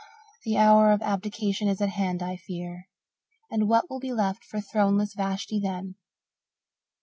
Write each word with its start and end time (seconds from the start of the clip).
The 0.45 0.57
hour 0.57 0.91
of 0.93 1.03
abdication 1.03 1.67
is 1.67 1.79
at 1.79 1.89
hand, 1.89 2.23
I 2.23 2.35
fear. 2.35 2.87
And 3.51 3.69
what 3.69 3.87
will 3.87 3.99
be 3.99 4.13
left 4.13 4.43
for 4.43 4.59
throneless 4.59 5.13
Vashti 5.13 5.59
then?" 5.59 5.93